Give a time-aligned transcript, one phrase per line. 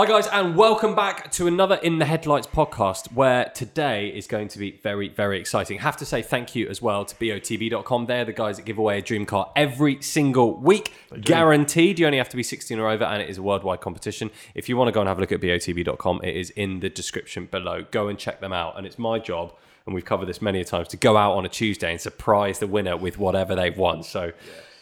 [0.00, 4.48] Hi, guys, and welcome back to another In the Headlights podcast where today is going
[4.48, 5.76] to be very, very exciting.
[5.80, 8.06] Have to say thank you as well to BOTB.com.
[8.06, 11.98] They're the guys that give away a dream car every single week, guaranteed.
[11.98, 14.30] You only have to be 16 or over, and it is a worldwide competition.
[14.54, 16.88] If you want to go and have a look at BOTB.com, it is in the
[16.88, 17.84] description below.
[17.90, 19.52] Go and check them out, and it's my job.
[19.84, 22.66] And we've covered this many times to go out on a Tuesday and surprise the
[22.66, 24.02] winner with whatever they've won.
[24.02, 24.32] So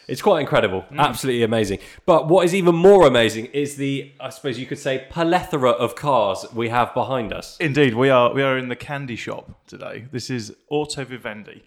[0.09, 1.79] it's quite incredible, absolutely amazing.
[2.05, 5.95] But what is even more amazing is the, I suppose you could say, plethora of
[5.95, 7.57] cars we have behind us.
[7.59, 10.07] Indeed, we are we are in the candy shop today.
[10.11, 11.63] This is Auto Vivendi,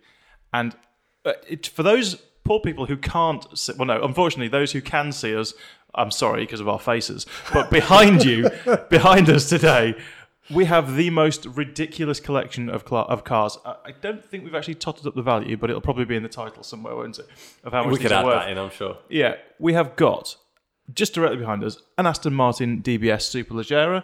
[0.52, 0.74] and
[1.24, 5.12] uh, it, for those poor people who can't, see, well, no, unfortunately, those who can
[5.12, 5.55] see us,
[5.95, 8.50] I'm sorry because of our faces, but behind you,
[8.91, 9.95] behind us today.
[10.52, 13.59] We have the most ridiculous collection of cla of cars.
[13.65, 16.23] I I don't think we've actually totted up the value, but it'll probably be in
[16.23, 17.27] the title somewhere, won't it?
[17.65, 18.42] Of how much We could add worth.
[18.42, 18.98] that in, I'm sure.
[19.09, 20.37] Yeah, we have got
[20.92, 24.02] just directly behind us an Aston Martin DBS Superleggera,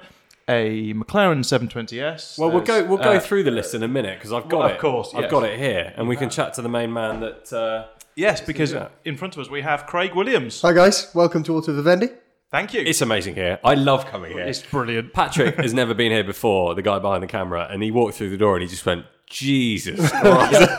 [0.48, 2.38] a McLaren 720S.
[2.38, 2.84] Well, we'll go.
[2.84, 4.72] We'll go uh, through the list in a minute because I've got Well, it.
[4.74, 5.30] of course, I've yes.
[5.30, 7.20] got it here, and we can chat to the main man.
[7.20, 10.62] That uh, Yes, because in front of us we have Craig Williams.
[10.62, 12.08] Hi guys, welcome to Auto Vivendi.
[12.50, 12.80] Thank you.
[12.80, 13.58] it's amazing here.
[13.62, 14.40] I love coming here.
[14.44, 15.12] It's brilliant.
[15.12, 16.74] Patrick has never been here before.
[16.74, 19.04] The guy behind the camera, and he walked through the door and he just went,
[19.26, 20.70] "Jesus Christ!"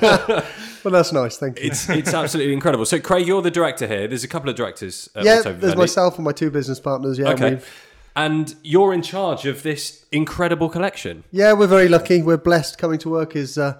[0.83, 1.67] Well, that's nice, thank you.
[1.67, 2.85] it's it's absolutely incredible.
[2.85, 4.07] So, Craig, you're the director here.
[4.07, 5.09] There's a couple of directors.
[5.15, 5.77] At yeah, Auto there's Vivendi.
[5.77, 7.19] myself and my two business partners.
[7.19, 7.49] Yeah, Okay.
[7.55, 7.83] we've,
[8.15, 11.23] And you're in charge of this incredible collection.
[11.31, 12.21] yeah, we're very lucky.
[12.23, 12.77] We're blessed.
[12.79, 13.79] Coming to work is uh,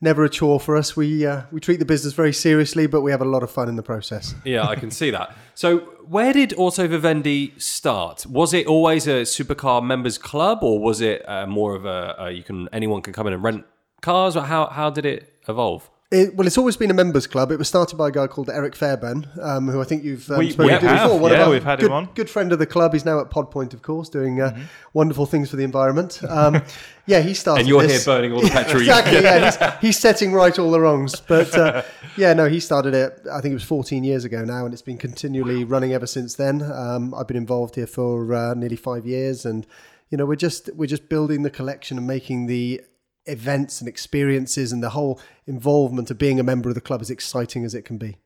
[0.00, 0.96] never a chore for us.
[0.96, 3.68] We uh, we treat the business very seriously, but we have a lot of fun
[3.68, 4.34] in the process.
[4.44, 5.34] Yeah, I can see that.
[5.54, 8.26] So, where did Auto Vivendi start?
[8.26, 12.42] Was it always a supercar members club, or was it uh, more of a, you
[12.42, 13.64] can anyone can come in and rent
[14.00, 14.36] cars?
[14.36, 15.90] Or how how did it evolve?
[16.10, 17.52] It, well, it's always been a members club.
[17.52, 20.38] It was started by a guy called Eric Fairbairn, um, who I think you've um,
[20.38, 21.20] We- spoken we to have, before.
[21.20, 22.08] One yeah, we've had him good, on.
[22.14, 22.94] Good friend of the club.
[22.94, 24.62] He's now at Pod Point, of course, doing uh, Mm-hmm.
[24.94, 26.20] wonderful things for the environment.
[26.26, 26.62] Um,
[27.06, 27.60] yeah, he started.
[27.60, 28.06] And you're this.
[28.06, 28.80] here burning all the petrol.
[28.80, 29.20] exactly.
[29.22, 31.20] Yeah, he's, he's setting right all the wrongs.
[31.20, 31.82] But uh,
[32.16, 33.20] yeah, no, he started it.
[33.30, 36.36] I think it was 14 years ago now, and it's been continually running ever since
[36.36, 36.62] then.
[36.62, 39.66] Um, I've been involved here for uh, nearly five years, and
[40.08, 42.80] you know, we're just we're just building the collection and making the
[43.28, 47.10] events and experiences and the whole involvement of being a member of the club as
[47.10, 48.16] exciting as it can be.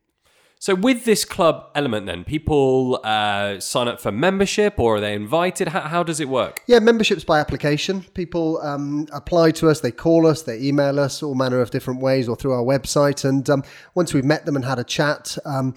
[0.63, 5.13] So, with this club element, then people uh, sign up for membership, or are they
[5.13, 5.67] invited?
[5.67, 6.61] How, how does it work?
[6.67, 8.03] Yeah, memberships by application.
[8.13, 11.99] People um, apply to us, they call us, they email us, all manner of different
[11.99, 13.25] ways, or through our website.
[13.25, 13.63] And um,
[13.93, 15.75] once we've met them and had a chat, um,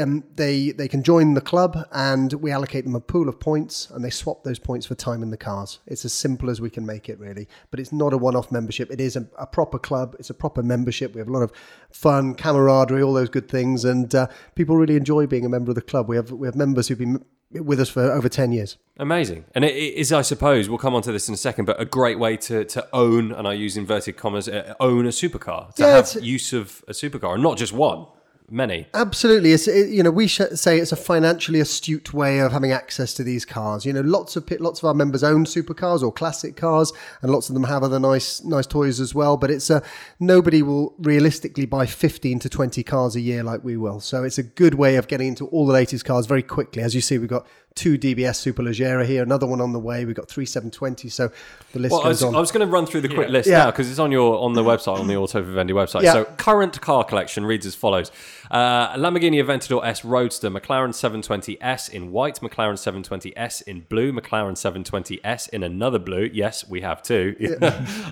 [0.00, 3.90] um, they they can join the club, and we allocate them a pool of points,
[3.90, 5.80] and they swap those points for time in the cars.
[5.86, 7.48] It's as simple as we can make it, really.
[7.70, 8.90] But it's not a one-off membership.
[8.90, 10.14] It is a, a proper club.
[10.18, 11.14] It's a proper membership.
[11.14, 11.52] We have a lot of
[11.90, 15.74] fun, camaraderie, all those good things, and uh, people really enjoy being a member of
[15.74, 16.08] the club.
[16.08, 18.78] We have we have members who've been with us for over ten years.
[18.98, 19.44] Amazing.
[19.54, 21.80] And it it is, I suppose, we'll come on to this in a second, but
[21.80, 25.74] a great way to, to own, and I use inverted commas, uh, own a supercar,
[25.74, 28.06] to Yeah, have use of a supercar, and not just one,
[28.52, 28.86] many.
[28.94, 32.70] Absolutely, it's it, you know we sh- say it's a financially astute way of having
[32.70, 33.84] access to these cars.
[33.86, 36.92] You know, lots of lots of our members own supercars or classic cars,
[37.22, 39.36] and lots of them have other nice nice toys as well.
[39.36, 39.82] But it's a
[40.20, 44.00] nobody will realistically buy fifteen to twenty cars a year like we will.
[44.00, 46.82] So it's a good way of getting into all the latest cars very quickly.
[46.82, 50.04] As you see, we've got two DBS Superleggera here, another one on the way.
[50.04, 51.08] We've got three seven twenty.
[51.08, 51.30] So
[51.72, 52.36] the list Well, I goes was, on.
[52.36, 53.58] I was going to run through the quick list Yeah.
[53.64, 56.02] now because it's on your on the website on the Auto Vivendi website.
[56.02, 56.12] Yeah.
[56.12, 58.10] So current car collection reads as follows:
[58.52, 65.48] uh, Lamborghini Aventador S Roadster, McLaren 720S in white, McLaren 720S in blue, McLaren 720S
[65.48, 66.28] in another blue.
[66.32, 67.34] Yes, we have two.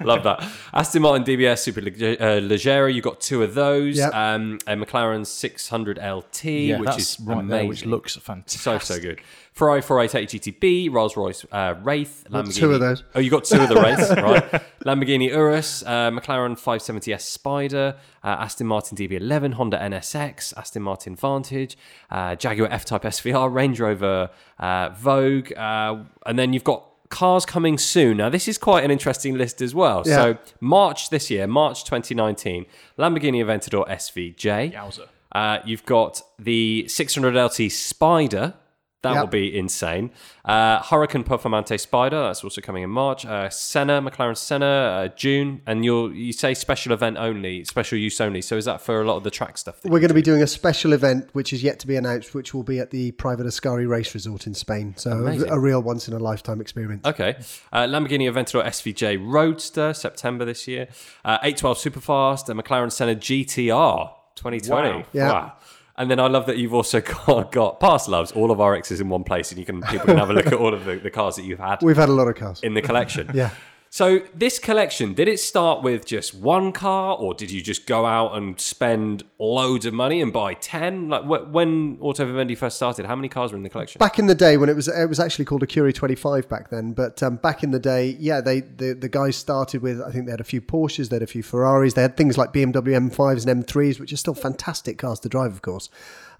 [0.02, 0.42] Love that.
[0.72, 2.92] Aston Martin DBS Super Leg- uh, Leggera.
[2.92, 3.98] You got two of those.
[3.98, 4.08] Yeah.
[4.08, 7.48] Um, a McLaren 600 LT, yeah, which that's is right amazing.
[7.48, 8.60] there, which looks fantastic.
[8.60, 9.20] So so good.
[9.52, 10.28] Ferrari 488
[10.60, 12.54] GTB, Rolls Royce uh, Wraith, Lamborghini.
[12.54, 13.02] two of those.
[13.14, 14.62] Oh, you got two of the Wraiths, right?
[14.86, 21.76] Lamborghini Urus, uh, McLaren 570S Spider, uh, Aston Martin DB11, Honda NSX, Aston Martin Vantage,
[22.10, 25.96] uh, Jaguar F-Type SVR, Range Rover uh, Vogue, uh,
[26.26, 28.16] and then you've got cars coming soon.
[28.16, 30.02] Now, this is quite an interesting list as well.
[30.06, 30.16] Yeah.
[30.16, 32.66] So, March this year, March 2019,
[32.98, 34.72] Lamborghini Aventador SVJ.
[34.72, 35.08] Yowza.
[35.32, 38.54] Uh, you've got the 600 LT Spider.
[39.02, 39.20] That Yep.
[39.22, 40.10] will be insane.
[40.44, 42.20] Uh, Huracán Performante Spider.
[42.22, 43.24] That's also coming in March.
[43.24, 45.62] Uh, Senna, McLaren Senna, uh, June.
[45.66, 48.42] And you'll you say special event only, special use only.
[48.42, 49.76] So is that for a lot of the track stuff?
[49.84, 50.14] We're going to do?
[50.14, 52.90] be doing a special event, which is yet to be announced, which will be at
[52.90, 54.92] the private Ascari Race Resort in Spain.
[54.98, 55.48] So Amazing.
[55.50, 57.06] a, real once in a lifetime experience.
[57.06, 57.36] Okay.
[57.72, 60.88] Uh, Lamborghini Aventador SVJ Roadster, September this year.
[61.24, 65.04] Uh, 812 Superfast, a McLaren Senna GTR 2020.
[65.14, 65.52] Wow.
[66.00, 69.00] And then I love that you've also got, got past loves, all of our X's
[69.02, 70.96] in one place, and you can people can have a look at all of the,
[70.96, 72.60] the cars that you've had We've had a lot of cars.
[72.62, 73.30] in the collection.
[73.34, 73.50] Yeah.
[73.92, 78.06] So this collection, did it start with just one car, or did you just go
[78.06, 81.08] out and spend loads of money and buy ten?
[81.08, 83.98] Like wh- when Auto Vivendi first started, how many cars were in the collection?
[83.98, 86.92] back in the day when it was it was actually called Ecurie 25 back then
[86.92, 90.26] but um, back in the day yeah they the, the guys started with I think
[90.26, 93.10] they had a few Porsches they had a few Ferraris they had things like BMW
[93.10, 95.90] M5s and M3s which are still fantastic cars to drive of course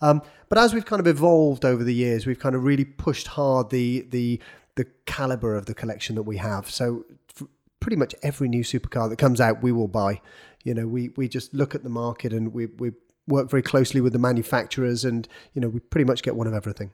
[0.01, 3.27] um, but as we've kind of evolved over the years we've kind of really pushed
[3.27, 4.41] hard the the
[4.77, 7.05] the caliber of the collection that we have so
[7.81, 10.21] pretty much every new supercar that comes out we will buy
[10.65, 12.93] you know we we just look at the market and we we
[13.27, 16.55] work very closely with the manufacturers and you know we pretty much get one of
[16.55, 16.91] everything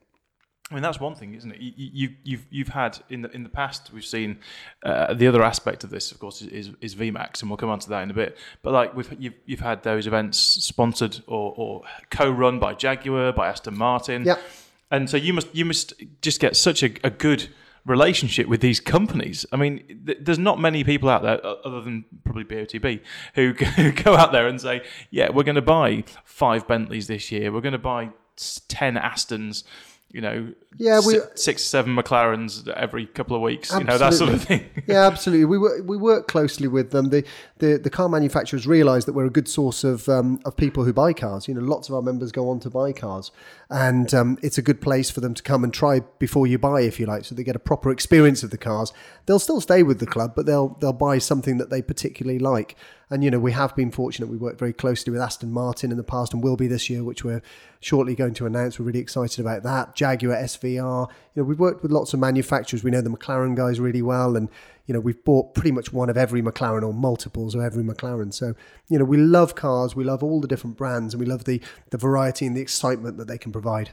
[0.68, 1.60] I mean that's one thing, isn't it?
[1.60, 4.40] You, you, you've you've had in the in the past we've seen
[4.82, 7.78] uh, the other aspect of this, of course, is, is VMAX, and we'll come on
[7.78, 8.36] to that in a bit.
[8.62, 13.46] But like we've you've, you've had those events sponsored or, or co-run by Jaguar, by
[13.46, 14.40] Aston Martin, Yep.
[14.90, 17.48] and so you must you must just get such a, a good
[17.86, 19.46] relationship with these companies.
[19.52, 23.00] I mean, th- there's not many people out there, other than probably BOTB,
[23.34, 27.32] who who go out there and say, "Yeah, we're going to buy five Bentleys this
[27.32, 27.52] year.
[27.52, 28.10] We're going to buy
[28.68, 29.64] ten Astons."
[30.12, 33.72] You know, Yeah, we- si- six, seven McLarens every couple of weeks.
[33.72, 34.68] You know that sort of thing.
[34.86, 35.46] yeah, absolutely.
[35.46, 37.10] We work, we work closely with them.
[37.10, 37.24] The,
[37.58, 40.92] the the car manufacturers realise that we're a good source of um, of people who
[40.92, 41.48] buy cars.
[41.48, 43.30] You know, lots of our members go on to buy cars,
[43.70, 46.82] and um, it's a good place for them to come and try before you buy,
[46.82, 48.92] if you like, so they get a proper experience of the cars.
[49.26, 52.76] They'll still stay with the club, but they'll they'll buy something that they particularly like.
[53.08, 54.28] And you know, we have been fortunate.
[54.28, 57.04] We worked very closely with Aston Martin in the past, and will be this year,
[57.04, 57.40] which we're
[57.80, 58.78] shortly going to announce.
[58.78, 59.94] We're really excited about that.
[59.94, 60.34] Jaguar
[60.74, 61.08] SVR.
[61.34, 62.82] You know, we've worked with lots of manufacturers.
[62.84, 64.48] We know the McLaren guys really well, and
[64.86, 68.32] you know, we've bought pretty much one of every McLaren or multiples of every McLaren.
[68.32, 68.54] So,
[68.88, 69.96] you know, we love cars.
[69.96, 71.60] We love all the different brands, and we love the
[71.90, 73.90] the variety and the excitement that they can provide.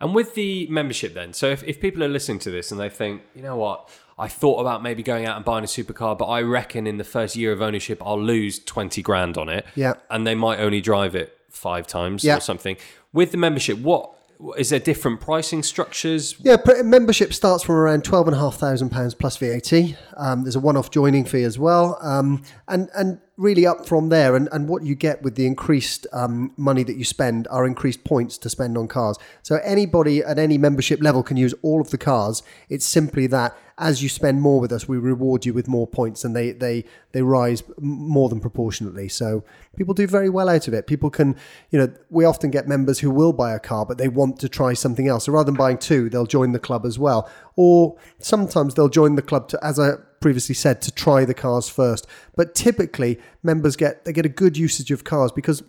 [0.00, 2.88] And with the membership, then, so if, if people are listening to this and they
[2.88, 6.24] think, you know what, I thought about maybe going out and buying a supercar, but
[6.24, 9.64] I reckon in the first year of ownership, I'll lose 20 grand on it.
[9.76, 9.94] Yeah.
[10.10, 12.38] And they might only drive it five times Yeah.
[12.38, 12.76] or something.
[13.12, 14.10] With the membership, what
[14.56, 16.34] is there different pricing structures?
[16.40, 19.72] Yeah, membership starts from around twelve and a half thousand pounds plus VAT.
[20.16, 24.36] Um, there's a one-off joining fee as well, um, and and really up from there.
[24.36, 28.04] And, and what you get with the increased um, money that you spend are increased
[28.04, 29.18] points to spend on cars.
[29.42, 32.42] So anybody at any membership level can use all of the cars.
[32.68, 36.24] It's simply that as you spend more with us, we reward you with more points,
[36.24, 39.08] and they they they rise more than proportionately.
[39.08, 39.44] So
[39.76, 40.86] people do very well out of it.
[40.86, 41.34] People can,
[41.70, 44.48] you know, we often get members who will buy a car, but they want to
[44.48, 45.24] try something else.
[45.24, 49.16] So rather than buying two, they'll join the club as well, or sometimes they'll join
[49.16, 52.06] the club to, as I previously said, to try the cars first.
[52.36, 55.62] But typically, members get they get a good usage of cars because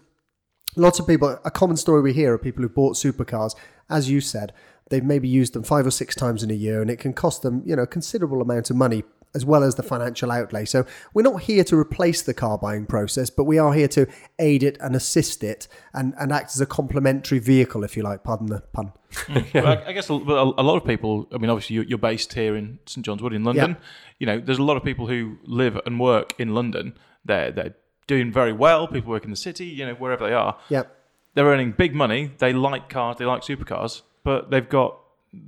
[0.75, 3.55] lots of people a common story we hear are people who bought supercars
[3.89, 4.53] as you said
[4.89, 7.41] they've maybe used them five or six times in a year and it can cost
[7.41, 9.03] them you know a considerable amount of money
[9.35, 12.85] as well as the financial outlay so we're not here to replace the car buying
[12.85, 14.07] process but we are here to
[14.39, 18.23] aid it and assist it and, and act as a complementary vehicle if you like
[18.23, 18.91] pardon the pun
[19.53, 21.27] Well, I, I guess a, a lot of people.
[21.31, 23.77] I mean, obviously, you're, you're based here in St John's Wood in London.
[23.77, 23.85] Yeah.
[24.17, 26.97] You know, there's a lot of people who live and work in London.
[27.23, 27.75] They're they're
[28.07, 28.87] doing very well.
[28.87, 29.67] People work in the city.
[29.67, 30.85] You know, wherever they are, yeah
[31.33, 32.31] they're earning big money.
[32.37, 33.17] They like cars.
[33.17, 34.99] They like supercars, but they've got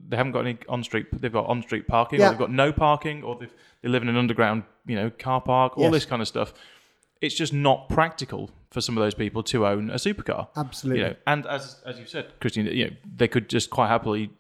[0.10, 1.08] they haven't got any on street.
[1.22, 2.28] They've got on street parking, Yeah.
[2.28, 3.48] or they've got no parking, or they
[3.82, 5.78] they live in an underground, you know, car park.
[5.78, 5.92] All Yes.
[5.94, 6.54] this kind of stuff.
[7.22, 10.48] It's just not practical for some of those people to own a supercar.
[10.56, 11.02] Absolutely.
[11.04, 14.32] You know, and as as you said, Christine, you know, they could just quite happily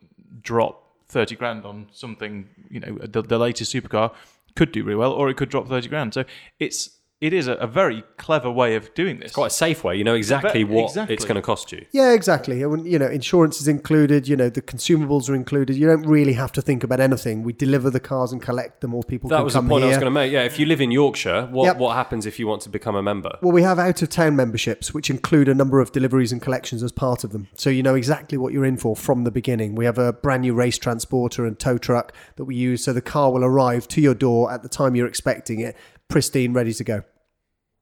[0.41, 2.49] drop thirty grand on something.
[2.69, 4.13] You know, the, the latest supercar
[4.55, 6.13] could do really well, or it could drop thirty grand.
[6.13, 6.25] So
[6.59, 9.27] it's it is a, a very clever way of doing this.
[9.27, 9.95] It's Quite a safe way.
[9.95, 11.15] You know exactly Ve- what exactly.
[11.15, 11.85] it's going to cost you.
[11.93, 12.59] Yeah, exactly.
[12.59, 14.27] You know, insurance is included.
[14.27, 15.77] You know, the consumables are included.
[15.77, 17.43] You don't really have to think about anything.
[17.43, 19.85] We deliver the cars and collect them, or people That can was the come point
[19.85, 20.31] I was going to make.
[20.31, 21.77] Yeah, if you live in Yorkshire, what, Yep.
[21.77, 23.37] what happens if you want to become a member?
[23.41, 26.83] Well, we have out of town memberships, which include a number of deliveries and collections
[26.83, 27.47] as part of them.
[27.55, 29.75] So you know exactly what you're in for from the beginning.
[29.75, 33.01] We have a brand new race transporter and tow truck that we use, so the
[33.01, 35.77] car will arrive to your door at the time you're expecting it,
[36.07, 37.03] pristine, ready to go.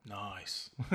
[0.06, 0.70] Nice.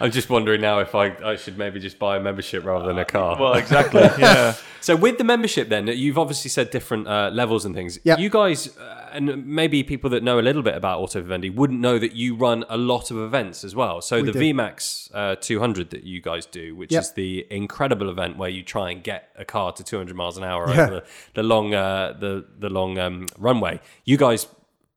[0.00, 2.98] I'm just wondering now if I, I should maybe just buy a membership rather than
[2.98, 3.36] a car.
[3.38, 4.02] Well, exactly.
[4.18, 4.54] Yeah.
[4.80, 7.98] So with the membership, then you've obviously said different uh, levels and things.
[8.04, 8.18] Yeah.
[8.18, 11.80] You guys, uh, and maybe people that know a little bit about Auto Vivendi wouldn't
[11.80, 14.00] know that you run a lot of events as well.
[14.02, 14.38] So the do.
[14.40, 17.02] VMAX uh, 200 that you guys do, which Yep.
[17.02, 20.44] is the incredible event where you try and get a car to 200 miles an
[20.44, 20.82] hour Yeah.
[20.82, 23.80] over the, the long uh, the the long um, runway.
[24.04, 24.46] You guys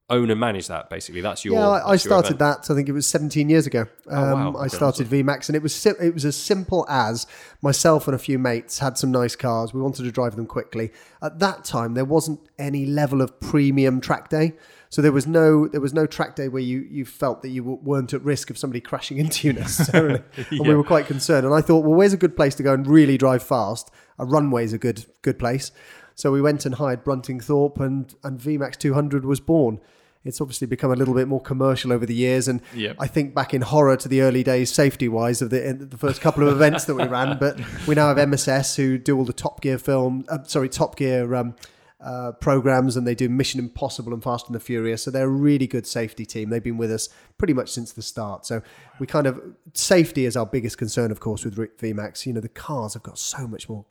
[0.10, 0.90] own and manage that.
[0.90, 1.56] Basically, that's your.
[1.56, 2.64] Yeah, I, I started event.
[2.64, 2.72] that.
[2.72, 3.82] I think it was 17 years ago.
[4.10, 4.56] Um, Oh, wow.
[4.62, 7.28] I started VMAX, and it was si- it was as simple as
[7.62, 9.74] myself and a few mates had some nice cars.
[9.74, 10.92] We wanted to drive them quickly.
[11.22, 14.54] At that time, there wasn't any level of premium track day,
[14.90, 17.64] so there was no there was no track day where you you felt that you
[17.64, 20.22] weren't at risk of somebody crashing into you necessarily.
[20.52, 21.46] And we were quite concerned.
[21.46, 23.92] And I thought, well, where's a good place to go and really drive fast?
[24.20, 25.72] A runway's a good good place.
[26.16, 29.80] So we went and hired Bruntingthorpe, and and VMAX 200 was born.
[30.24, 32.98] It's obviously become a little bit more commercial over the years, and Yep.
[33.00, 35.98] I think back in horror to the early days, safety wise, of the in the
[35.98, 37.38] first couple of events that we ran.
[37.38, 40.96] But we now have MSS who do all the Top Gear film, uh, sorry, Top
[40.98, 41.56] Gear um,
[42.00, 45.04] uh, programs, and they do Mission Impossible and Fast and the Furious.
[45.04, 46.50] So they're a really good safety team.
[46.50, 48.46] They've been with us pretty much since the start.
[48.46, 48.62] So
[49.00, 49.40] we kind of
[49.74, 52.26] safety is our biggest concern, of course, with VMAX.
[52.26, 53.86] You know, the cars have got so much more.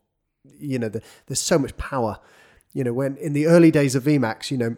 [0.59, 2.19] You know, the, there's so much power.
[2.73, 4.77] You know, when in the early days of VMAX, you know,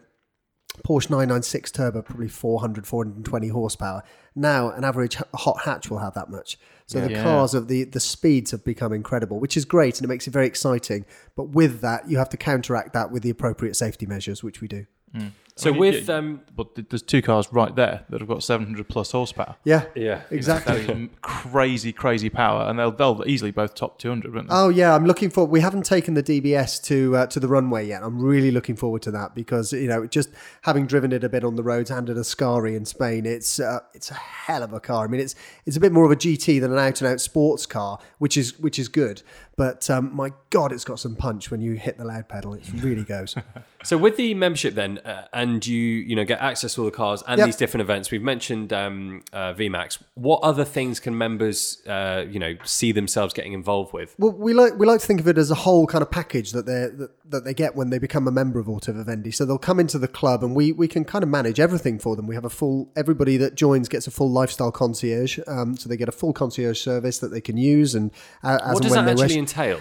[0.82, 4.02] Porsche 996 Turbo, probably 400, 420 horsepower.
[4.34, 6.58] Now, an average hot hatch will have that much.
[6.86, 7.22] So the Yeah.
[7.22, 10.30] cars of the the speeds have become incredible, which is great and it makes it
[10.32, 11.04] very exciting.
[11.36, 14.68] But with that, you have to counteract that with the appropriate safety measures, which we
[14.68, 14.86] do.
[15.14, 15.32] Mm.
[15.58, 18.44] So I mean, with yeah, um, But there's two cars right there that have got
[18.44, 19.56] 700 plus horsepower.
[19.64, 21.10] Yeah, yeah, exactly.
[21.20, 24.54] Crazy, crazy power, and they'll they'll easily both top 200, won't they?
[24.54, 25.44] Oh yeah, I'm looking for.
[25.46, 28.04] We haven't taken the DBS to uh, to the runway yet.
[28.04, 30.30] I'm really looking forward to that because you know, just
[30.62, 33.80] having driven it a bit on the roads and at Ascari in Spain, it's uh,
[33.94, 35.06] it's a hell of a car.
[35.06, 35.34] I mean, it's
[35.66, 38.36] it's a bit more of a GT than an out and out sports car, which
[38.36, 39.22] is which is good.
[39.56, 42.54] But um, my God, it's got some punch when you hit the loud pedal.
[42.54, 43.34] It really goes.
[43.84, 46.90] So with the membership then, uh, and you you know get access to all the
[46.90, 47.46] cars and Yep.
[47.46, 48.10] these different events.
[48.10, 49.98] We've mentioned um, uh, VMAX.
[50.14, 54.16] What other things can members uh, you know see themselves getting involved with?
[54.18, 56.50] Well, we like we like to think of it as a whole kind of package
[56.52, 59.30] that they that, that they get when they become a member of Auto Vivendi.
[59.30, 62.16] So they'll come into the club, and we we can kind of manage everything for
[62.16, 62.26] them.
[62.26, 65.96] We have a full everybody that joins gets a full lifestyle concierge, um, so they
[65.96, 68.10] get a full concierge service that they can use, and
[68.42, 69.36] uh, as What and does when that actually wish.
[69.36, 69.78] entail?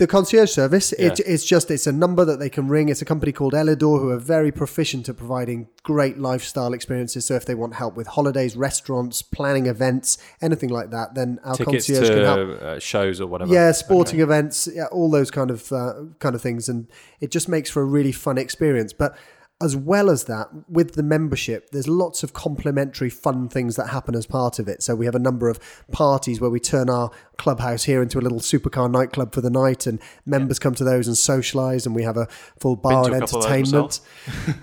[0.00, 1.34] The concierge service, it, Yeah.
[1.34, 2.88] it's just it's a number that they can ring.
[2.88, 7.26] It's a company called Elidor who are very proficient at providing great lifestyle experiences.
[7.26, 11.54] So if they want help with holidays, restaurants, planning events, anything like that, then our
[11.54, 12.58] Tickets concierge can help.
[12.60, 13.52] to uh, shows or whatever.
[13.52, 16.86] Yeah, sporting events, yeah, all those kind of uh, kind of things, and
[17.20, 18.94] it just makes for a really fun experience.
[18.94, 19.14] But
[19.62, 24.14] as well as that, with the membership, there's lots of complimentary fun things that happen
[24.14, 24.82] as part of it.
[24.82, 25.60] So we have a number of
[25.92, 29.86] parties where we turn our clubhouse here into a little supercar nightclub for the night,
[29.86, 32.26] and members come to those and socialise, and we have a
[32.58, 34.00] full bar and a couple entertainment.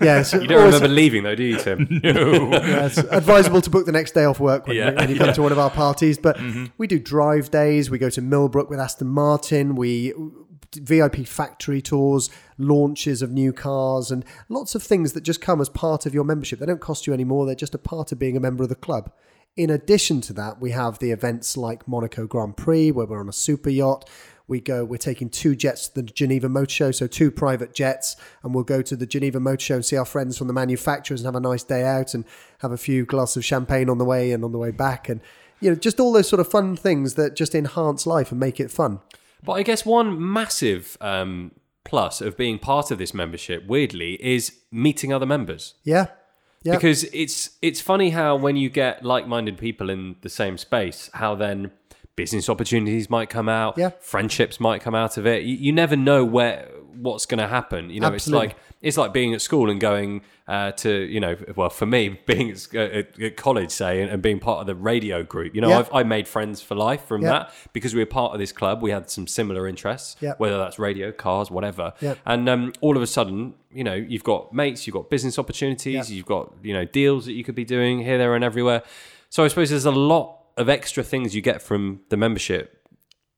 [0.00, 1.86] Yeah, so You don't always- remember leaving though, do you, Tim?
[2.02, 2.50] no.
[2.52, 4.94] yeah, it's advisable to book the next day off work when, Yeah.
[4.94, 6.18] when you come to one of our parties.
[6.18, 6.66] But mm-hmm.
[6.76, 7.88] we do drive days.
[7.88, 9.76] We go to Millbrook with Aston Martin.
[9.76, 10.12] We
[10.74, 15.68] VIP factory tours, launches of new cars, and lots of things that just come as
[15.68, 16.58] part of your membership.
[16.58, 17.46] They don't cost you any more.
[17.46, 19.10] They're just a part of being a member of the club.
[19.56, 23.28] In addition to that, we have the events like Monaco Grand Prix, where we're on
[23.28, 24.08] a super yacht.
[24.46, 28.16] We go, we're taking two jets to the Geneva Motor Show, so two private jets,
[28.42, 31.20] and we'll go to the Geneva Motor Show and see our friends from the manufacturers
[31.20, 32.24] and have a nice day out and
[32.60, 35.08] have a few glasses of champagne on the way and on the way back.
[35.08, 35.20] And,
[35.60, 38.58] you know, just all those sort of fun things that just enhance life and make
[38.60, 39.00] it fun.
[39.44, 41.52] But I guess one massive um,
[41.84, 45.74] plus of being part of this membership, weirdly, is meeting other members.
[45.84, 46.06] Yeah.
[46.64, 46.74] Yeah.
[46.74, 51.34] Because it's it's funny how when you get like-minded people in the same space, how
[51.36, 51.70] then
[52.16, 53.90] business opportunities might come out, Yeah.
[54.00, 55.44] friendships might come out of it.
[55.44, 57.90] You, you never know where what's going to happen.
[57.90, 58.48] You know, Absolutely.
[58.48, 61.84] it's like it's like being at school and going uh, to you know, well, for
[61.84, 65.54] me, being at, at, at college, say, and, and being part of the radio group.
[65.54, 65.78] You know, Yeah.
[65.80, 67.30] I've I made friends for life from Yeah.
[67.30, 68.80] that because we were part of this club.
[68.82, 70.34] We had some similar interests, Yeah.
[70.38, 71.92] whether that's radio, cars, whatever.
[72.00, 72.14] Yeah.
[72.24, 76.10] And um, all of a sudden, you know, you've got mates, you've got business opportunities,
[76.10, 78.82] you've got you know deals that you could be doing here, there, and everywhere.
[79.30, 82.88] So I suppose there's a lot of extra things you get from the membership,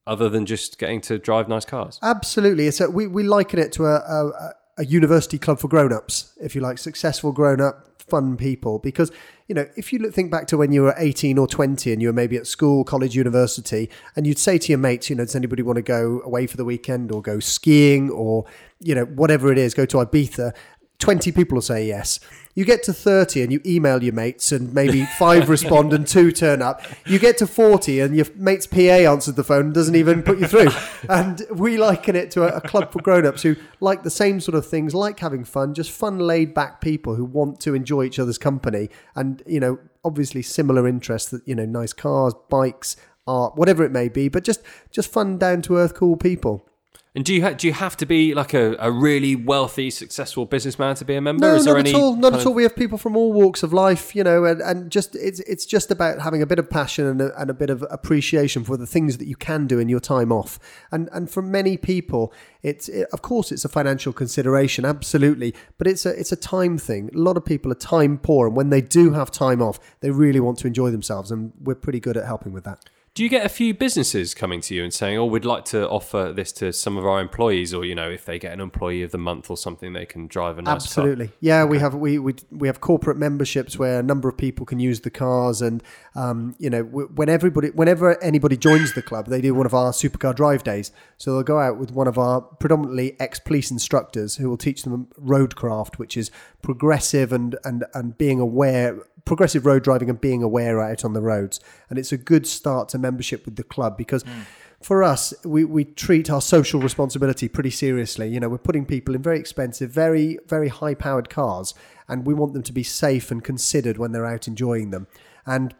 [0.07, 1.99] other than just getting to drive nice cars.
[2.03, 2.67] Absolutely.
[2.67, 6.55] It's a, we, we liken it to a, a, a university club for grown-ups, if
[6.55, 8.79] you like, successful grown-up, fun people.
[8.79, 9.13] Because,
[9.47, 12.01] you know, if you look, think back to when you were 18 or 20 and
[12.01, 15.25] you were maybe at school, college, university, and you'd say to your mates, you know,
[15.25, 18.47] does anybody want to go away for the weekend or go skiing or,
[18.81, 20.55] you know, whatever it is, go to Ibiza,
[21.01, 22.21] 20 people will say yes.
[22.55, 26.31] You get to 30 and you email your mates and maybe five respond and two
[26.31, 26.83] turn up.
[27.07, 30.39] You get to 40 and your mate's PA answered the phone and doesn't even put
[30.39, 30.69] you through.
[31.09, 34.55] And we liken it to a, a club for grown-ups who like the same sort
[34.55, 38.19] of things, like having fun, just fun laid back people who want to enjoy each
[38.19, 43.57] other's company and, you know, obviously similar interests that, you know, nice cars, bikes, art,
[43.57, 46.67] whatever it may be, but just just fun down to earth cool people.
[47.13, 50.47] And do you ha- do you have to be like a, a really wealthy, successful
[50.47, 51.45] businessman to be a member?
[51.45, 52.15] No, Is not there at any all.
[52.15, 52.55] Not at all.
[52.55, 55.67] We have people from all walks of life, you know, and, and just it's it's
[55.67, 58.77] just about having a bit of passion and a, and a bit of appreciation for
[58.77, 60.61] the things that you can do in your time off.
[60.93, 65.89] And and for many people, it's it, of course it's a financial consideration, absolutely, but
[65.89, 67.11] it's a it's a time thing.
[67.13, 70.13] A lot of people are time poor, and when they do have time off, they
[70.13, 72.85] really want to enjoy themselves, and we're pretty good at helping with that.
[73.13, 75.89] Do you get a few businesses coming to you and saying, "Oh, we'd like to
[75.89, 79.03] offer this to some of our employees," or you know, if they get an employee
[79.03, 80.77] of the month or something, they can drive a nice car?
[80.77, 81.65] Absolutely, yeah.
[81.65, 85.01] We have we, we we have corporate memberships where a number of people can use
[85.01, 85.83] the cars, and
[86.15, 89.91] um, you know, when everybody, whenever anybody joins the club, they do one of our
[89.91, 90.93] supercar drive days.
[91.17, 95.09] So they'll go out with one of our predominantly ex-police instructors who will teach them
[95.21, 96.31] roadcraft, which is
[96.63, 101.21] progressive and and and being aware, progressive road driving and being aware out on the
[101.21, 101.61] roads.
[101.89, 104.43] And it's a good start to membership with the club because hmm.
[104.83, 108.29] for us, we, we treat our social responsibility pretty seriously.
[108.29, 111.75] You know, we're putting people in very expensive, very, very high powered cars,
[112.09, 115.07] and we want them to be safe and considered when they're out enjoying them.
[115.47, 115.75] And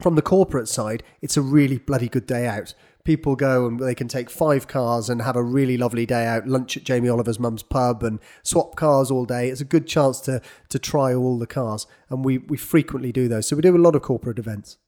[0.00, 2.74] from the corporate side, it's a really bloody good day out.
[3.04, 6.46] People go and they can take five cars and have a really lovely day out,
[6.48, 9.50] lunch at Jamie Oliver's mum's pub and swap cars all day.
[9.50, 11.86] It's a good chance to to try all the cars.
[12.08, 13.46] And we, we frequently do those.
[13.46, 14.78] So we do a lot of corporate events.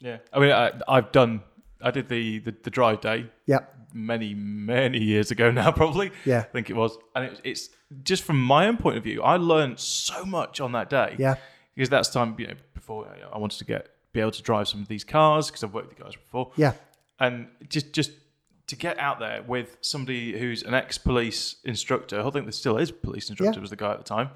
[0.00, 1.40] Yeah, I mean, I, I've done.
[1.80, 3.60] I did the, the the drive day Yeah.
[3.94, 6.10] many many years ago now, probably.
[6.26, 6.40] Yeah.
[6.40, 7.70] I think it was, and it, it's
[8.02, 9.22] just from my own point of view.
[9.22, 11.16] I learned so much on that day.
[11.18, 11.36] Yeah.
[11.74, 14.66] because that's time you know before I- I wanted to get be able to drive
[14.68, 16.50] some of these cars because I've worked with the guys before.
[16.56, 16.72] Yeah.
[17.20, 18.12] And just just
[18.66, 22.18] to get out there with somebody who's an ex-police instructor.
[22.20, 23.60] I think there still is police instructor Yeah.
[23.60, 24.30] was the guy at the time,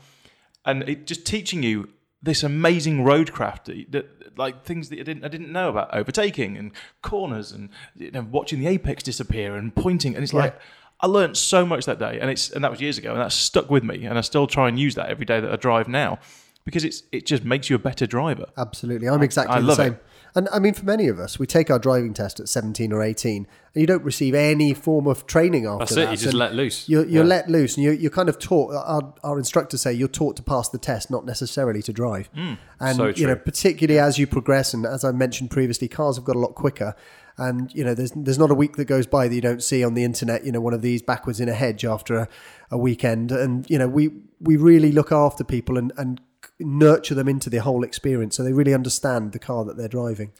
[0.64, 1.88] and it just teaching you
[2.22, 6.56] this amazing roadcraft that, that like things that I didn't I didn't know about overtaking
[6.56, 6.70] and
[7.02, 10.58] corners and you know, watching the apex disappear and pointing and it's like
[11.00, 13.32] I learned so much that day and it's and that was years ago and that
[13.32, 15.88] stuck with me and I still try and use that every day that I drive
[15.88, 16.18] now
[16.66, 18.44] because it's it just makes you a better driver.
[18.58, 19.08] Absolutely.
[19.08, 19.94] I'm exactly I the love same.
[19.94, 20.04] it.
[20.34, 23.02] And I mean, for many of us, we take our driving test at 17 or
[23.02, 26.00] 18, and you don't receive any form of training after That's that.
[26.02, 26.10] it.
[26.10, 26.88] You just And let loose.
[26.88, 27.28] You're, you're Yeah.
[27.28, 28.74] let loose, and you're, you're kind of taught.
[28.74, 32.28] Our, our instructors say you're taught to pass the test, not necessarily to drive.
[32.34, 32.96] and Mm.
[32.96, 36.36] so you know, particularly as you progress, and as I mentioned previously, cars have got
[36.36, 36.94] a lot quicker.
[37.38, 39.82] And you know, there's there's not a week that goes by that you don't see
[39.82, 42.28] on the internet, you know, one of these backwards in a hedge after a,
[42.70, 43.32] a weekend.
[43.32, 46.20] And you know, we we really look after people and and
[46.60, 50.32] nurture them into the whole experience, so they really understand the car that they're driving.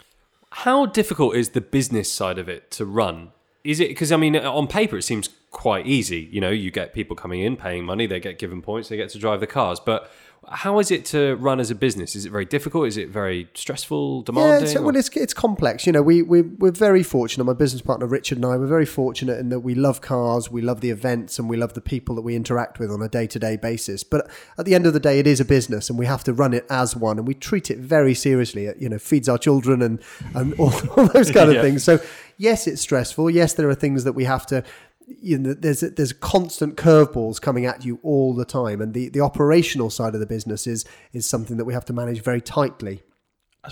[0.52, 3.32] How difficult is the business side of it to run?
[3.64, 6.28] Is it because I mean, uh, on paper it seems quite easy.
[6.32, 9.10] You know, you get people coming in, paying money, they get given points, they get
[9.10, 9.80] to drive the cars.
[9.80, 10.10] But
[10.48, 12.16] how is it to run as a business?
[12.16, 12.86] Is it very difficult?
[12.86, 14.62] Is it very stressful, Yeah, demanding?
[14.70, 15.86] it's, well, it's it's complex.
[15.86, 17.44] You know, we we we're very fortunate.
[17.44, 20.62] My business partner Richard and I we're very fortunate in that we love cars, we
[20.62, 23.26] love the events, and we love the people that we interact with on a day
[23.26, 24.02] to day basis.
[24.02, 26.32] But at the end of the day, it is a business, and we have to
[26.32, 28.64] run it as one, and we treat it very seriously.
[28.64, 30.00] It you know feeds our children and
[30.34, 31.62] and all, all those kind of Yeah.
[31.62, 31.84] things.
[31.84, 32.00] So
[32.40, 33.30] yes, it's stressful.
[33.30, 34.64] Yes, there are things that we have to.
[35.06, 39.20] You know, there's there's constant curveballs coming at you all the time, and the, the
[39.20, 43.02] operational side of the business is is something that we have to manage very tightly.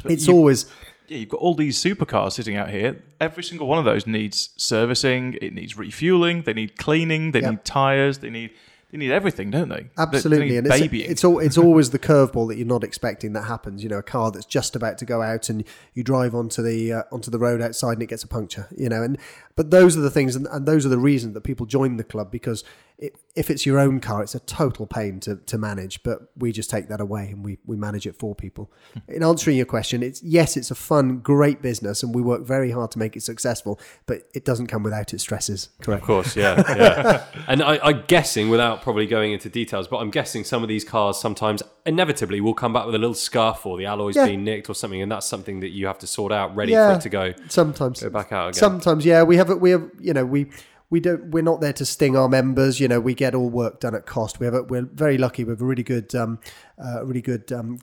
[0.04, 0.66] It's You- always
[1.08, 3.02] yeah, you've got all these supercars sitting out here.
[3.18, 5.38] Every single one of those needs servicing.
[5.40, 6.42] It needs refueling.
[6.42, 7.30] They need cleaning.
[7.30, 8.18] They need tires.
[8.18, 8.50] They need
[8.90, 9.76] they need everything, don't they?
[9.76, 10.76] They- they Absolutely, and it's,
[11.10, 13.82] it's all it's always the curveball that you're not expecting that happens.
[13.82, 15.62] You know, a car that's just about to go out, and
[15.94, 18.66] you drive onto the uh, onto the road outside, and it gets a puncture.
[18.76, 19.18] You know, and
[19.56, 22.04] but those are the things, and, and those are the reasons that people join the
[22.04, 22.64] club because
[22.98, 26.02] it, if it's your own car, it's a total pain to, to manage.
[26.02, 28.70] But we just take that away, and we we manage it for people.
[28.92, 29.12] Hmm.
[29.12, 32.72] In answering your question, it's yes, it's a fun, great business, and we work very
[32.72, 33.78] hard to make it successful.
[34.06, 35.68] But it doesn't come without its stresses.
[35.80, 36.02] Correct.
[36.02, 37.24] Of course, yeah, yeah.
[37.48, 40.84] and I, I'm guessing, without probably going into details, but I'm guessing some of these
[40.84, 44.26] cars sometimes inevitably will come back with a little scuff or the alloys Yeah.
[44.26, 46.90] being nicked or something, and that's something that you have to sort out, ready Yeah.
[46.92, 48.54] for it to go Sometimes go back out again.
[48.58, 50.48] Sometimes, yeah, we have we have you know we
[50.90, 52.80] we don't we're not there to sting our members.
[52.80, 54.40] You know, we get all work done at cost.
[54.40, 55.44] We have a, we're very lucky.
[55.44, 56.38] We have a really good um,
[56.82, 57.78] uh, really good um,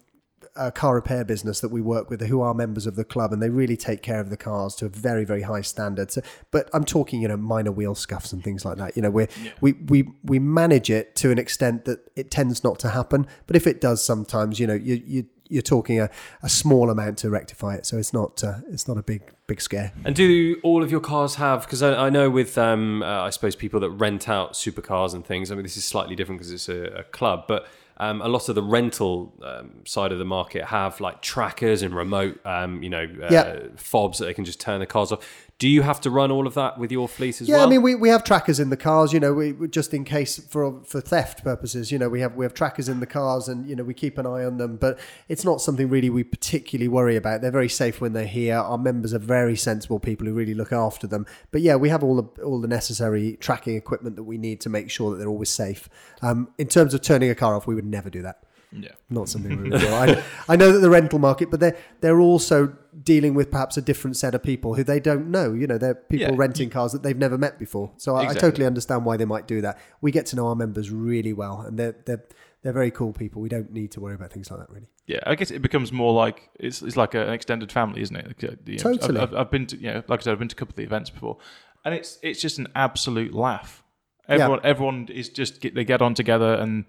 [0.56, 3.42] uh, car repair business that we work with, who are members of the club, and
[3.42, 6.12] they really take care of the cars to a very very high standard.
[6.12, 8.96] So, but I'm talking you know minor wheel scuffs and things like that.
[8.96, 9.28] You know, we
[9.62, 13.28] we we we manage it to an extent that it tends not to happen.
[13.48, 15.26] But if it does, sometimes you know you you.
[15.48, 16.10] You're talking a,
[16.42, 19.62] a small amount to rectify it, so it's not uh, it's not a big big
[19.62, 19.94] scare.
[20.04, 21.62] And do all of your cars have?
[21.66, 25.26] Because I, I know with um, uh, I suppose people that rent out supercars and
[25.26, 25.52] things.
[25.52, 27.46] I mean, this is slightly different because it's a, a club.
[27.48, 31.82] But um, a lot of the rental um, side of the market have like trackers
[31.82, 33.60] and remote, um, you know, uh, Yeah.
[33.78, 35.26] fobs that they can just turn the cars off.
[35.58, 37.60] Do you have to run all of that with your fleet as well?
[37.60, 37.66] Yeah.
[37.66, 39.14] I mean, we, we have trackers in the cars.
[39.14, 41.94] You know, we we- just in case for for theft purposes.
[41.94, 44.18] You know, we have we have trackers in the cars, and you know we keep
[44.18, 44.76] an eye on them.
[44.76, 47.42] But it's not something really we particularly worry about.
[47.42, 48.58] They're very safe when they're here.
[48.58, 51.26] Our members are very sensible people who really look after them.
[51.52, 54.70] But yeah, we have all the all the necessary tracking equipment that we need to
[54.70, 55.88] make sure that they're always safe.
[56.22, 58.40] Um, in terms of turning a car off, we would never do that
[58.72, 58.90] Yeah.
[59.10, 59.88] not something we would do.
[59.88, 63.82] I, I know that the rental market, but they're they're also dealing with perhaps a
[63.82, 65.54] different set of people who they don't know.
[65.54, 66.40] You know, they're people Yeah.
[66.40, 67.92] renting cars that they've never met before.
[67.98, 69.80] So I, I totally understand why they might do that.
[70.02, 72.24] We get to know our members really well, and they're they're
[72.64, 73.42] they're very cool people.
[73.42, 74.88] We don't need to worry about things like that really.
[75.06, 78.42] Yeah, I guess it becomes more like it's, it's like an extended family, isn't it?
[78.42, 79.20] You know, Totally.
[79.20, 80.78] I've, I've, been to, you know, like I said, I've been to a couple of
[80.78, 81.38] the events before,
[81.86, 83.84] and it's it's just an absolute laugh.
[84.28, 84.36] Yeah.
[84.36, 86.86] Everyone, everyone is just get, they get on together, and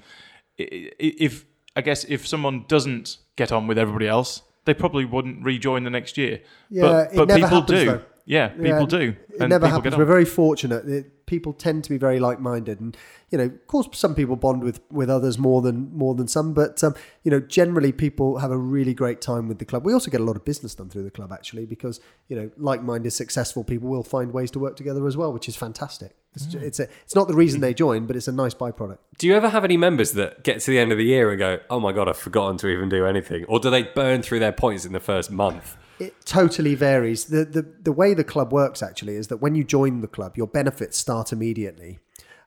[0.56, 1.44] if
[1.76, 5.90] I guess if someone doesn't get on with everybody else, they probably wouldn't rejoin the
[5.90, 6.40] next year.
[6.70, 7.86] Yeah, but, it but never people happens, do.
[7.86, 8.02] though.
[8.24, 9.16] Yeah, people Yeah, do.
[9.34, 9.96] It and never happens.
[9.96, 10.88] We're very fortunate.
[10.88, 12.96] It, people tend to be very like-minded, and
[13.30, 16.52] you know, of course, some people bond with with others more than more than some.
[16.52, 19.84] But um, you know, generally, people have a really great time with the club.
[19.84, 22.50] We also get a lot of business done through the club, actually, because you know,
[22.56, 26.16] like-minded, successful people will find ways to work together as well, which is fantastic.
[26.36, 26.62] It's, Mm.
[26.62, 28.98] it's a, it's not the reason they join, but it's a nice byproduct.
[29.18, 31.38] Do you ever have any members that get to the end of the year and
[31.38, 34.40] go, "Oh my god, I've forgotten to even do anything," or do they burn through
[34.40, 35.76] their points in the first month?
[35.98, 37.24] It totally varies.
[37.24, 40.36] The, the the way the club works actually is that when you join the club,
[40.36, 41.98] your benefits start immediately,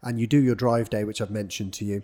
[0.04, 2.04] and you do your drive day, which I've mentioned to you.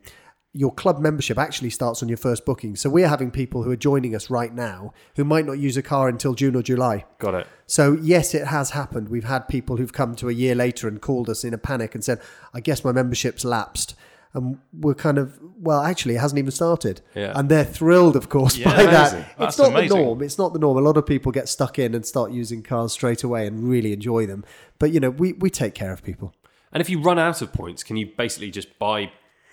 [0.57, 2.77] Your club membership actually starts on your first booking.
[2.77, 5.81] So we're having people who are joining us right now who might not use a
[5.81, 7.03] car until June or July.
[7.19, 7.47] Got it.
[7.67, 9.09] So yes, it has happened.
[9.09, 11.93] We've had people who've come to a year later and called us in a panic
[11.93, 12.21] and said,
[12.53, 13.95] "I guess my membership's lapsed."
[14.33, 17.01] And we're kind of well, actually, it hasn't even started.
[17.15, 17.33] Yeah.
[17.35, 19.11] And they're thrilled, of course, Yeah, by that.
[19.13, 19.25] amazing.
[19.39, 19.89] It's not amazing.
[19.97, 20.21] the norm.
[20.23, 20.77] It's not the norm.
[20.77, 23.91] A lot of people get stuck in and start using cars straight away and really
[23.93, 24.43] enjoy them.
[24.79, 26.33] But you know, we we take care of people.
[26.71, 29.11] And if you run out of points, can you basically just buy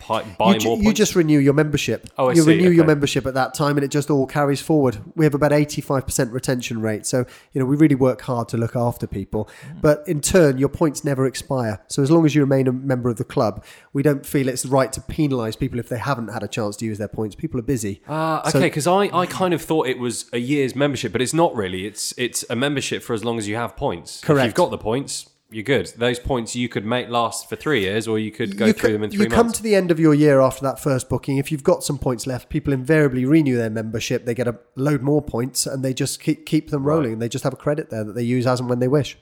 [0.09, 0.99] buy You, ju- more you points?
[0.99, 2.09] just renew your membership.
[2.19, 4.61] Oh, I you see, renew your membership at that time, and it just all carries
[4.61, 4.99] forward.
[5.17, 8.57] We have about eighty-five percent retention rate, so you know we really work hard to
[8.57, 9.49] look after people.
[9.67, 9.81] Mm.
[9.81, 11.81] But in turn, your points never expire.
[11.89, 14.67] So as long as you remain a member of the club, we don't feel it's
[14.67, 17.35] right to penalise people if they haven't had a chance to use their points.
[17.35, 18.01] People are busy.
[18.09, 18.67] Ah, So- okay.
[18.69, 21.87] Because I, I kind of thought it was a year's membership, but it's not really.
[21.87, 24.21] It's it's a membership for as long as you have points.
[24.21, 24.47] If Correct.
[24.47, 25.93] you've got the points, you're good.
[25.97, 28.89] Those points you could make last for three years, or you could go you through
[28.89, 31.09] co- them in three you come to the end of your year after that first
[31.09, 31.39] booking.
[31.39, 34.25] If you've got some points left, people invariably renew their membership.
[34.25, 37.19] They get a load more points, and they just keep keep them rolling.
[37.19, 39.19] They just have a credit there that they use as and when they wish.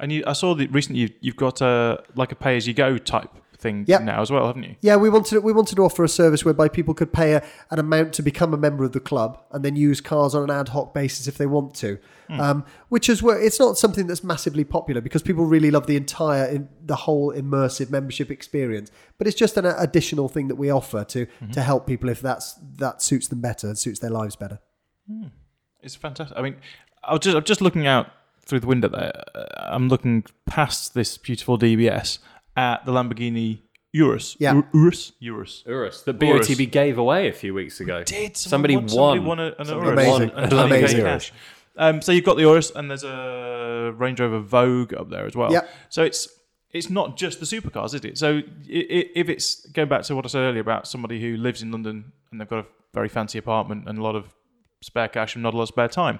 [0.00, 2.74] And you, I saw that recently you, you've got a like a pay as you
[2.74, 3.30] go type
[3.64, 4.02] thing Yep.
[4.02, 4.76] now as well, haven't you?
[4.82, 7.78] Yeah, we wanted we wanted to offer a service whereby people could pay a, an
[7.80, 10.68] amount to become a member of the club and then use cars on an ad
[10.68, 11.98] hoc basis if they want to.
[12.30, 15.96] Um, which is where it's not something that's massively popular because people really love the
[15.96, 18.90] entire in, the whole immersive membership experience.
[19.18, 22.54] But it's just an additional thing that we offer to to help people if that's
[22.78, 24.58] that suits them better and suits their lives better.
[25.82, 26.36] It's fantastic.
[26.38, 26.56] I mean,
[27.02, 28.06] I was just I'm just looking out
[28.46, 29.12] through the window there.
[29.34, 32.18] Uh, I'm looking past this beautiful DBS
[32.56, 33.60] at the Lamborghini
[33.92, 34.36] Urus.
[34.40, 34.54] Yeah.
[34.54, 35.12] U- Urus.
[35.20, 35.62] Urus.
[35.66, 36.48] Urus that Urus.
[36.48, 38.02] BOTB gave away a few weeks ago.
[38.02, 38.90] Did somebody, won, won?
[38.90, 39.88] Somebody won a, an Urus.
[39.92, 40.34] Amazing.
[40.34, 41.00] Won a 20K Amazing.
[41.02, 41.32] cash.
[41.76, 45.34] Um, so you've got the Urus, and there's a Range Rover Vogue up there as
[45.36, 45.52] well.
[45.52, 45.68] Yep.
[45.90, 46.28] So it's
[46.72, 48.18] it's not just the supercars, is it?
[48.18, 51.36] So i- i- if it's going back to what I said earlier about somebody who
[51.36, 54.34] lives in London and they've got a very fancy apartment and a lot of
[54.82, 56.18] spare cash and not a lot of spare time,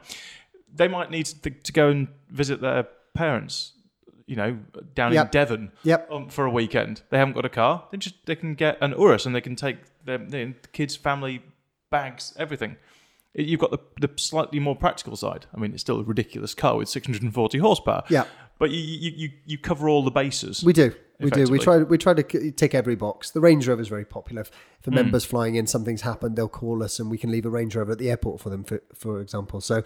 [0.72, 3.72] they might need to, to go and visit their parents.
[4.26, 4.58] You know,
[4.94, 6.10] down in Devon Yep.
[6.10, 7.02] um, for a weekend.
[7.10, 7.86] They haven't got a car.
[7.90, 11.42] They just they can get an Urus and they can take their, their kids' family
[11.90, 12.76] bags, everything.
[13.34, 15.46] It- You've got the, the slightly more practical side.
[15.54, 18.04] I mean, it's still a ridiculous car with 640 horsepower.
[18.08, 18.24] Yeah.
[18.58, 20.62] But you, you, you, you cover all the bases.
[20.64, 20.94] We do.
[21.20, 21.44] We do.
[21.44, 21.78] We try.
[21.78, 23.30] We try to c- tick every box.
[23.30, 24.42] The Range Rover is very popular.
[24.42, 24.50] If,
[24.80, 27.50] if a member's flying in, something's happened, they'll call us, and we can leave a
[27.50, 29.60] Range Rover at the airport for them, for, for example.
[29.60, 29.84] So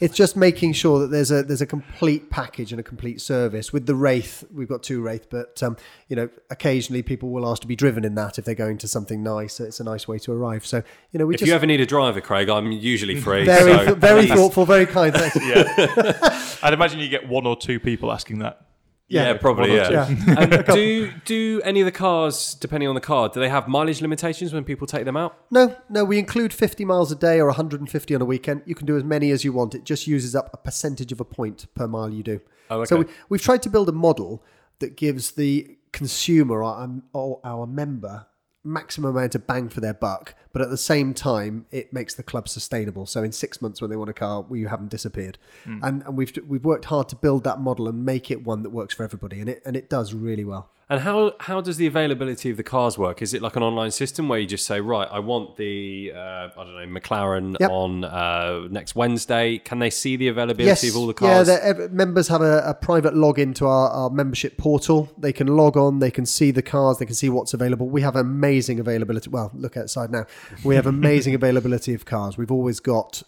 [0.00, 3.72] it's just making sure that there's a there's a complete package and a complete service.
[3.72, 5.76] With the Wraith, we've got two Wraith, but um,
[6.08, 8.88] you know, occasionally people will ask to be driven in that if they're going to
[8.88, 9.60] something nice.
[9.60, 10.64] It's a nice way to arrive.
[10.64, 10.82] So
[11.12, 13.44] you know, we If just you ever need a driver, Craig, I'm usually free.
[13.46, 14.34] very so very please.
[14.34, 15.14] thoughtful, very kind.
[15.14, 15.36] Thanks.
[16.62, 18.66] I'd imagine you get one or two people asking that.
[19.12, 19.36] Yeah, Yeah.
[19.38, 19.70] probably.
[19.70, 20.36] One or Yeah.
[20.38, 24.00] Um, do do any of the cars, depending on the car, do they have mileage
[24.00, 25.36] limitations when people take them out?
[25.50, 28.62] No, no, we include 50 miles a day or 150 on a weekend.
[28.64, 29.74] You can do as many as you want.
[29.74, 32.40] It just uses up a percentage of a point per mile you do.
[32.70, 34.42] Oh, So we, we've tried to build a model
[34.78, 38.26] that gives the consumer or, um, or our member
[38.64, 42.22] maximum amount of bang for their buck, but at the same time, it makes the
[42.22, 43.06] club sustainable.
[43.06, 45.78] So in six months, when they want a car, we haven't disappeared, hmm.
[45.82, 48.70] and and we've we've worked hard to build that model and make it one that
[48.70, 50.70] works for everybody, and it and it does really well.
[50.92, 53.22] And how how does the availability of the cars work?
[53.22, 56.18] Is it like an online system where you just say, right, I want the uh,
[56.18, 57.70] I don't know McLaren Yep.
[57.70, 59.56] on uh, next Wednesday?
[59.56, 61.46] Can they see the availability of all the Yeah, cars?
[61.46, 65.08] the- members have a, a private login to our, our membership portal.
[65.16, 67.88] They can log on, they can see the cars, they can see what's available.
[67.88, 69.30] We have amazing availability.
[69.30, 70.26] Well, look outside now.
[70.62, 72.36] We have amazing availability of cars.
[72.36, 73.22] We've always got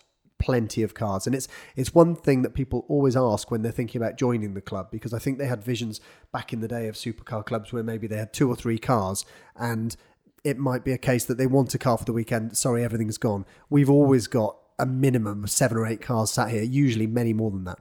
[0.45, 3.99] plenty of cars and it's it's one thing that people always ask when they're thinking
[3.99, 6.03] about joining the club because I think they had visions
[6.33, 9.25] back in the day of supercar clubs where maybe they had two or three cars
[9.57, 9.97] and
[10.45, 12.59] it might be a case that they want a car for the weekend.
[12.59, 13.47] Sorry everything's gone.
[13.71, 17.51] We've always got a minimum of seven or eight cars sat here usually many more
[17.51, 17.79] than that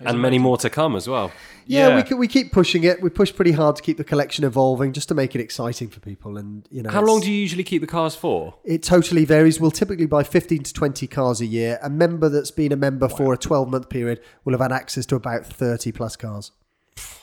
[0.00, 1.32] and many more to come as well.
[1.66, 1.96] yeah, Yeah.
[1.96, 3.02] we ke- we keep pushing it.
[3.02, 6.00] We push pretty hard to keep the collection evolving, just to make it exciting for
[6.00, 6.36] people.
[6.38, 8.54] And you know, How long do you usually keep the cars for?
[8.64, 9.60] It totally varies.
[9.60, 11.78] We'll typically buy fifteen to twenty cars a year.
[11.82, 15.06] A member that's been a member for a twelve month period will have had access
[15.06, 16.52] to about thirty plus cars.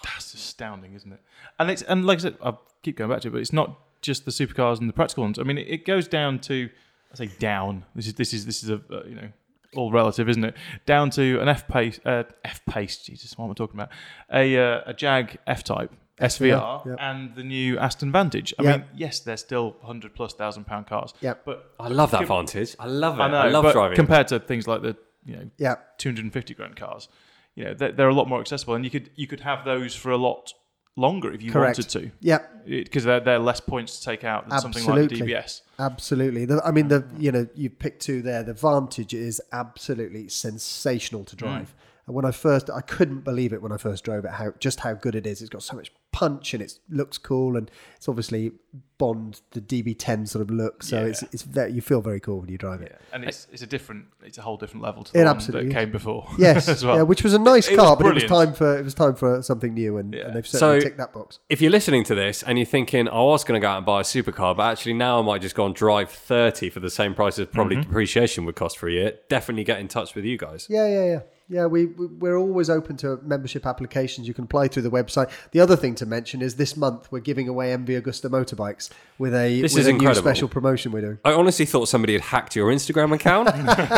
[0.03, 1.21] That's astounding, isn't it?
[1.59, 3.79] And it's and like I said, I keep going back to it, but it's not
[4.01, 5.37] just the supercars and the practical ones.
[5.39, 6.69] I mean, it, it goes down to
[7.13, 7.85] I say down.
[7.95, 9.29] This is this is this is a uh, you know
[9.75, 10.55] all relative, isn't it?
[10.85, 12.97] Down to an F pace, uh, F pace.
[12.97, 13.89] Jesus, what am I talking about?
[14.33, 15.91] A uh, a Jag F Type.
[16.19, 16.97] SVR yep.
[16.99, 18.53] and the new Aston Vantage.
[18.59, 18.77] I Yep.
[18.79, 21.15] mean, yes, they're still hundred plus thousand pound cars.
[21.19, 22.75] Yeah, but I love that Vantage.
[22.77, 23.23] I love it.
[23.23, 23.95] I I, love but driving.
[23.95, 27.07] compared to things like the you know Yeah, 250 grand cars.
[27.55, 29.95] You know, they're, they're a lot more accessible, and you could you could have those
[29.95, 30.53] for a lot
[30.95, 31.77] longer if you correct.
[31.77, 35.33] wanted to, Yeah, because they're, they're less points to take out than something like Absolutely.
[35.33, 35.61] DBS.
[35.79, 36.45] absolutely.
[36.45, 38.43] The, I mean, the you know you picked two there.
[38.43, 41.39] The Vantage is absolutely sensational to mm.
[41.39, 41.75] drive.
[42.07, 44.31] And when I first, I couldn't believe it when I first drove it.
[44.31, 45.41] How just how good it is.
[45.41, 48.51] It's got so much punch and it looks cool, and it's obviously
[48.97, 50.83] Bond the DB10 sort of look.
[50.83, 51.07] So Yeah.
[51.07, 52.99] it's it's very you feel very cool when you drive it.
[53.13, 55.69] And it's it's a different, it's a whole different level to the It one absolutely
[55.69, 55.83] that is.
[55.85, 56.27] came before.
[56.37, 56.97] Yes, as well.
[56.97, 58.93] yeah, which was a nice It was car, but it was time for it was
[58.93, 60.27] time for something new, and, Yeah.
[60.27, 61.39] and they've certainly So- ticked that box.
[61.49, 63.77] if you're listening to this and you're thinking, oh, I was going to go out
[63.77, 66.79] and buy a supercar, but actually now I might just go and drive 30 for
[66.81, 67.89] the same price as probably Mm-hmm.
[67.89, 70.67] depreciation would cost for a year, definitely get in touch with you guys.
[70.69, 71.19] Yeah, yeah, yeah.
[71.51, 74.27] Yeah, we, we- we're always open to membership applications.
[74.27, 75.29] You can apply through the website.
[75.51, 79.33] The other thing to mention is this month we're giving away MV Agusta motorbikes with
[79.35, 80.21] a, This with is a new incredible.
[80.21, 81.19] special promotion we're doing.
[81.25, 83.49] I honestly thought somebody had hacked your Instagram account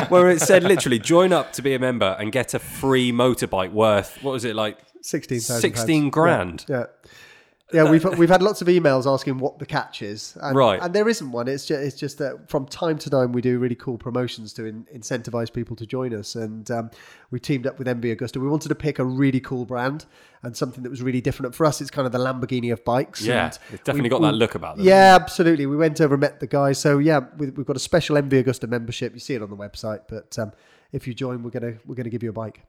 [0.11, 3.71] where it said literally join up to be a member and get a free motorbike
[3.71, 6.65] worth, what was it, like 16,000 16 grand?
[6.67, 6.77] Yeah.
[6.77, 6.85] Yeah,
[7.71, 10.79] we've we've had lots of emails asking what the catch is, and, Right.
[10.81, 11.47] And there isn't one.
[11.47, 14.65] It's just it's just that from time to time we do really cool promotions to
[14.65, 16.91] in, incentivize people to join us, and um,
[17.31, 18.37] we teamed up with MV Agusta.
[18.37, 20.05] We wanted to pick a really cool brand
[20.43, 21.55] and something that was really different.
[21.55, 23.21] For us, it's kind of the Lamborghini of bikes.
[23.21, 24.85] Yeah, and it's definitely we- got that look about them.
[24.85, 25.65] Yeah, absolutely.
[25.65, 26.79] We went over and met the guys.
[26.79, 29.13] So yeah, we, we've got a special MV Agusta membership.
[29.13, 30.51] You see it on the website, but um,
[30.91, 32.61] if you join, we're gonna we're gonna give you a bike.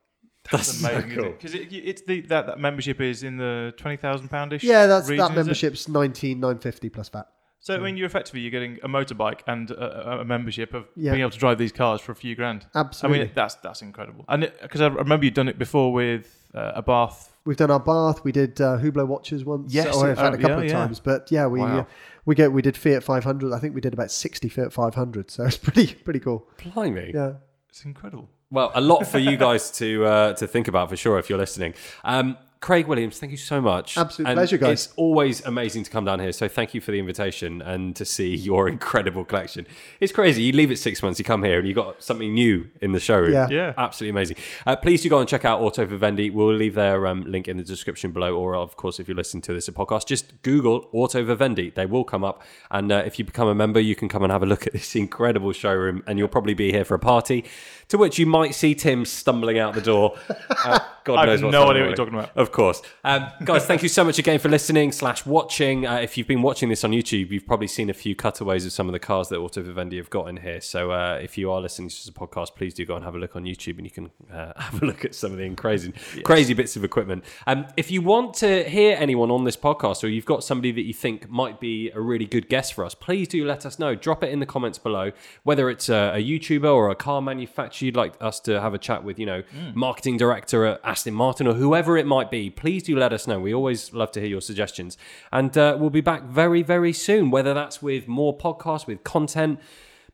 [0.51, 4.63] That's amazing, Because it, it's the that, that membership is in the twenty thousand poundish.
[4.63, 5.37] Yeah, that's region, is that it?
[5.37, 7.27] membership's nineteen nine fifty plus VAT.
[7.61, 10.85] So I mean, you're effectively you're getting a motorbike and a, a- a membership of
[10.97, 11.13] Yeah.
[11.13, 12.67] being able to drive these cars for a few grand.
[12.75, 13.21] Absolutely.
[13.21, 14.27] I mean, that's that's incredible.
[14.29, 17.31] And because I remember you've done it before with uh, a Bath.
[17.47, 18.23] We've done our bath.
[18.25, 19.73] We did uh, Hublot watches once.
[19.75, 20.73] Yes, or in fact uh, a couple yeah, of yeah.
[20.73, 21.01] times.
[21.01, 21.81] But yeah, we Wow.
[21.81, 21.85] uh,
[22.27, 23.53] we get we did Fiat 500.
[23.55, 25.31] I think we did about 60 Fiat 500.
[25.31, 26.47] So it's pretty pretty cool.
[26.63, 27.13] Blimey.
[27.15, 27.33] Yeah.
[27.71, 28.29] It's incredible.
[28.51, 31.39] Well, a lot for you guys to uh, to think about for sure if you're
[31.39, 31.75] listening.
[32.05, 33.99] Um, Craig Williams, thank you so much.
[33.99, 34.87] Absolute And pleasure, guys.
[34.87, 36.33] It's always amazing to come down here.
[36.33, 39.67] So thank you for the invitation and to see your incredible collection.
[40.01, 40.45] It's crazy.
[40.45, 43.01] You leave it six months, you come here, and you got something new in the
[43.01, 43.35] showroom.
[43.35, 43.49] Yeah.
[43.51, 43.75] Yeah.
[43.77, 44.39] absolutely amazing.
[44.67, 46.31] Uh, please do go and check out Auto Vivendi.
[46.31, 49.43] We'll leave their um, link in the description below, or of course, if you're listening
[49.43, 51.69] to this podcast, just Google Auto Vivendi.
[51.69, 54.33] They will come up, and uh, if you become a member, you can come and
[54.33, 57.45] have a look at this incredible showroom, and you'll probably be here for a party,
[57.89, 60.17] to which you might see Tim stumbling out the door.
[60.49, 61.89] Uh, God I have knows what's no on the idea what way.
[61.89, 62.31] you're talking about.
[62.35, 63.67] Of course, um, guys.
[63.67, 65.87] Thank you so much again for listening slash watching.
[65.87, 68.73] Uh, if you've been watching this on YouTube, you've probably seen a few cutaways of
[68.73, 70.61] some of the cars that Auto Vivendi have got in here.
[70.61, 73.15] So uh, if you are listening to this a podcast, please do go and have
[73.15, 75.55] a look on YouTube, and you can uh, have a look at some of the
[75.55, 75.93] crazy,
[76.25, 77.25] crazy bits of equipment.
[77.47, 80.83] Um, if you want to hear anyone on this podcast, or you've got somebody that
[80.83, 83.95] you think might be a really good guest for us, please do let us know.
[83.95, 85.11] Drop it in the comments below.
[85.43, 88.79] Whether it's a, a YouTuber or a car manufacturer you'd like us to have a
[88.79, 89.43] chat with, you know,
[89.75, 93.39] marketing director at Aston Martin or whoever it might be, please do let us know.
[93.41, 94.97] We always love to hear your suggestions.
[95.33, 99.61] And uh, we'll be back very, very soon, whether that's with more podcasts, with content.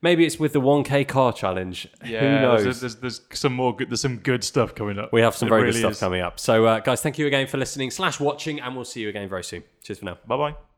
[0.02, 1.86] Maybe it's with the 1K car challenge.
[2.04, 2.64] Yeah, Who knows?
[2.64, 3.90] There's, there's, there's some more good.
[3.90, 5.12] There's some good stuff coming up.
[5.12, 6.00] we have some It very really good stuff is.
[6.00, 6.40] coming up.
[6.40, 9.28] So, uh, guys, thank you again for listening slash watching, and we'll see you again
[9.28, 9.62] very soon.
[9.82, 10.18] Cheers for now.
[10.26, 10.69] Bye bye.